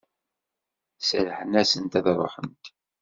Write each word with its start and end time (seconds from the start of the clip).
Serrḥen-asent 1.07 1.97
ad 1.99 2.05
ruḥent? 2.17 2.65